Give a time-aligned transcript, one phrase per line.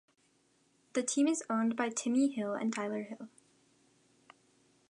[0.93, 3.29] The team is owned by Timmy Hill and Tyler Hill.